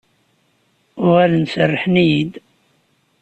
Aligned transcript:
Uɣalen 1.05 1.45
serrḥen-iyi-d. 1.53 2.33